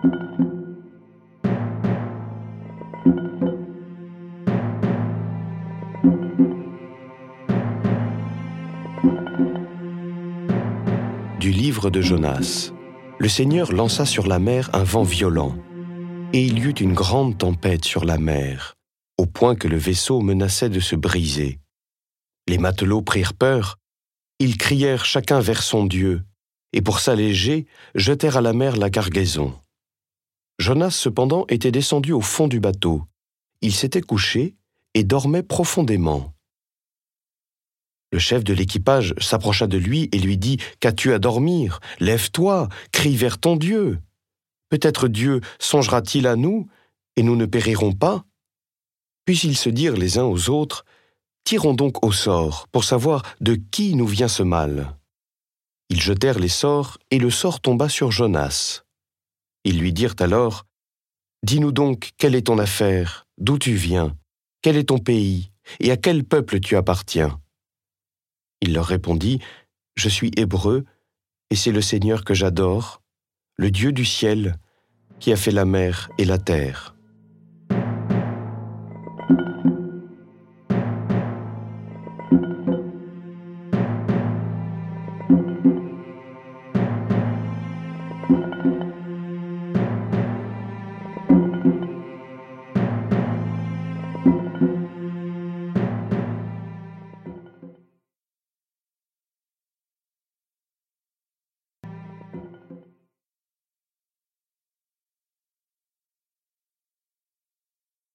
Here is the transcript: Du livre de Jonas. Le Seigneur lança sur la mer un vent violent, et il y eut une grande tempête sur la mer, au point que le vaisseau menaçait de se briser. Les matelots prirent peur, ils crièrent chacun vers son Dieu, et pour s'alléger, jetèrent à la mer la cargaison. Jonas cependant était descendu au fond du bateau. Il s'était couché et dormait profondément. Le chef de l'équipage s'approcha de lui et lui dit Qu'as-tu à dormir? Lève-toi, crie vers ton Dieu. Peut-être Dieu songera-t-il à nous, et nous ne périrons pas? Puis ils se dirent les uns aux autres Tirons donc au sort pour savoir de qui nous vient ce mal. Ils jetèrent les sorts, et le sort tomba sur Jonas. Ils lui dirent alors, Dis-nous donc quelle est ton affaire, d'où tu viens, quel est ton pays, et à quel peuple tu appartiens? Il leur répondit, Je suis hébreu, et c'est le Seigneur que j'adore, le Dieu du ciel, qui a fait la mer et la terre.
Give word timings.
Du 0.00 0.08
livre 11.50 11.90
de 11.90 12.00
Jonas. 12.00 12.72
Le 13.18 13.28
Seigneur 13.28 13.72
lança 13.72 14.06
sur 14.06 14.26
la 14.26 14.38
mer 14.38 14.70
un 14.72 14.84
vent 14.84 15.02
violent, 15.02 15.54
et 16.32 16.42
il 16.44 16.58
y 16.58 16.62
eut 16.62 16.70
une 16.70 16.94
grande 16.94 17.36
tempête 17.36 17.84
sur 17.84 18.06
la 18.06 18.16
mer, 18.16 18.76
au 19.18 19.26
point 19.26 19.54
que 19.54 19.68
le 19.68 19.76
vaisseau 19.76 20.20
menaçait 20.22 20.70
de 20.70 20.80
se 20.80 20.96
briser. 20.96 21.58
Les 22.48 22.56
matelots 22.56 23.02
prirent 23.02 23.34
peur, 23.34 23.76
ils 24.38 24.56
crièrent 24.56 25.04
chacun 25.04 25.40
vers 25.40 25.62
son 25.62 25.84
Dieu, 25.84 26.22
et 26.72 26.80
pour 26.80 27.00
s'alléger, 27.00 27.66
jetèrent 27.94 28.38
à 28.38 28.40
la 28.40 28.54
mer 28.54 28.78
la 28.78 28.88
cargaison. 28.88 29.54
Jonas 30.60 30.90
cependant 30.90 31.46
était 31.48 31.72
descendu 31.72 32.12
au 32.12 32.20
fond 32.20 32.46
du 32.46 32.60
bateau. 32.60 33.02
Il 33.62 33.74
s'était 33.74 34.02
couché 34.02 34.56
et 34.92 35.04
dormait 35.04 35.42
profondément. 35.42 36.34
Le 38.12 38.18
chef 38.18 38.44
de 38.44 38.52
l'équipage 38.52 39.14
s'approcha 39.18 39.66
de 39.66 39.78
lui 39.78 40.10
et 40.12 40.18
lui 40.18 40.36
dit 40.36 40.58
Qu'as-tu 40.78 41.14
à 41.14 41.18
dormir? 41.18 41.80
Lève-toi, 41.98 42.68
crie 42.92 43.16
vers 43.16 43.38
ton 43.38 43.56
Dieu. 43.56 44.00
Peut-être 44.68 45.08
Dieu 45.08 45.40
songera-t-il 45.58 46.26
à 46.26 46.36
nous, 46.36 46.68
et 47.16 47.22
nous 47.22 47.36
ne 47.36 47.46
périrons 47.46 47.94
pas? 47.94 48.26
Puis 49.24 49.40
ils 49.44 49.56
se 49.56 49.70
dirent 49.70 49.96
les 49.96 50.18
uns 50.18 50.24
aux 50.24 50.50
autres 50.50 50.84
Tirons 51.44 51.72
donc 51.72 52.04
au 52.04 52.12
sort 52.12 52.68
pour 52.70 52.84
savoir 52.84 53.22
de 53.40 53.54
qui 53.54 53.94
nous 53.94 54.06
vient 54.06 54.28
ce 54.28 54.42
mal. 54.42 54.94
Ils 55.88 56.02
jetèrent 56.02 56.38
les 56.38 56.48
sorts, 56.48 56.98
et 57.10 57.18
le 57.18 57.30
sort 57.30 57.60
tomba 57.60 57.88
sur 57.88 58.12
Jonas. 58.12 58.82
Ils 59.64 59.78
lui 59.78 59.92
dirent 59.92 60.16
alors, 60.20 60.66
Dis-nous 61.42 61.72
donc 61.72 62.10
quelle 62.18 62.34
est 62.34 62.46
ton 62.46 62.58
affaire, 62.58 63.26
d'où 63.38 63.58
tu 63.58 63.72
viens, 63.72 64.16
quel 64.62 64.76
est 64.76 64.88
ton 64.88 64.98
pays, 64.98 65.50
et 65.80 65.90
à 65.90 65.96
quel 65.96 66.24
peuple 66.24 66.60
tu 66.60 66.76
appartiens? 66.76 67.40
Il 68.60 68.74
leur 68.74 68.86
répondit, 68.86 69.40
Je 69.96 70.08
suis 70.08 70.30
hébreu, 70.36 70.84
et 71.50 71.56
c'est 71.56 71.72
le 71.72 71.80
Seigneur 71.80 72.24
que 72.24 72.34
j'adore, 72.34 73.02
le 73.56 73.70
Dieu 73.70 73.92
du 73.92 74.04
ciel, 74.04 74.58
qui 75.18 75.32
a 75.32 75.36
fait 75.36 75.50
la 75.50 75.64
mer 75.64 76.10
et 76.18 76.24
la 76.24 76.38
terre. 76.38 76.94